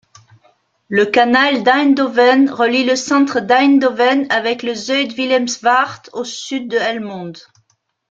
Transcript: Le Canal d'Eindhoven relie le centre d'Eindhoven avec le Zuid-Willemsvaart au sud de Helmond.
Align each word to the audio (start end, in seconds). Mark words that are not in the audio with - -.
Le 0.87 1.05
Canal 1.05 1.61
d'Eindhoven 1.61 2.49
relie 2.49 2.85
le 2.85 2.95
centre 2.95 3.39
d'Eindhoven 3.39 4.25
avec 4.31 4.63
le 4.63 4.73
Zuid-Willemsvaart 4.73 6.09
au 6.13 6.23
sud 6.23 6.69
de 6.69 6.77
Helmond. 6.77 7.33